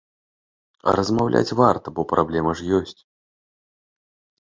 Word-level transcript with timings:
А 0.91 0.93
размаўляць 1.01 1.55
варта, 1.61 1.87
бо 1.99 2.09
праблема 2.15 2.51
ж 2.57 2.83
ёсць. 2.83 2.99